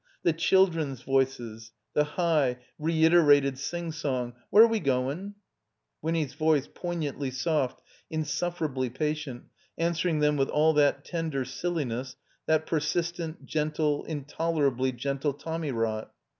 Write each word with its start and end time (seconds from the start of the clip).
The 0.23 0.33
children's 0.33 1.03
voices, 1.03 1.73
the 1.93 2.03
high, 2.05 2.57
reiterated 2.79 3.57
singsong, 3.59 4.33
Where 4.49 4.65
we 4.65 4.79
goin'?'* 4.79 5.35
Winny's 6.01 6.33
voice, 6.33 6.67
poignantly 6.73 7.29
soft, 7.29 7.83
insufferably 8.09 8.89
patient, 8.89 9.43
answering 9.77 10.17
them 10.19 10.37
with 10.37 10.49
all 10.49 10.73
that 10.73 11.05
tender 11.05 11.45
silliness, 11.45 12.15
that 12.47 12.65
persistent, 12.65 13.45
gentle, 13.45 14.03
intolerably 14.05 14.91
gentle 14.91 15.33
tommy 15.33 15.69
rot. 15.71 16.11